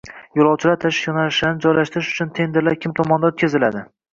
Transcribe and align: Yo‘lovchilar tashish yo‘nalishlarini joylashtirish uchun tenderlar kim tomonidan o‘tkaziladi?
Yo‘lovchilar 0.37 0.79
tashish 0.83 1.01
yo‘nalishlarini 1.09 1.63
joylashtirish 1.67 2.11
uchun 2.17 2.33
tenderlar 2.41 2.81
kim 2.87 2.99
tomonidan 3.03 3.35
o‘tkaziladi? 3.37 3.89